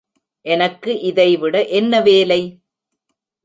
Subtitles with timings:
[0.45, 2.41] எனக்கு இதைவிட என்ன வேலை?